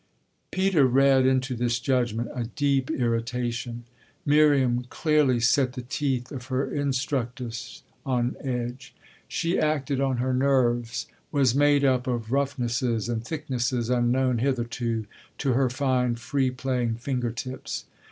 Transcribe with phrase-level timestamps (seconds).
[0.49, 3.83] Peter read into this judgement a deep irritation
[4.25, 8.95] Miriam clearly set the teeth of her instructress on edge.
[9.27, 15.05] She acted on her nerves, was made up of roughnesses and thicknesses unknown hitherto
[15.37, 17.85] to her fine, free playing finger tips.